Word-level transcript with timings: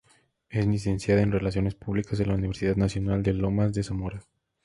Es 0.49 0.65
licenciada 0.65 1.21
en 1.21 1.31
Relaciones 1.31 1.75
Públicas 1.75 2.17
de 2.17 2.25
la 2.25 2.33
Universidad 2.33 2.75
Nacional 2.75 3.21
de 3.21 3.33
Lomas 3.33 3.71
de 3.73 3.83
Zamora. 3.83 4.19